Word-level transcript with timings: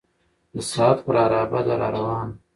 د 0.53 0.55
ساعت 0.71 0.97
پر 1.05 1.15
عرابه 1.23 1.59
ده 1.67 1.75
را 1.81 1.89
روانه 1.95 2.35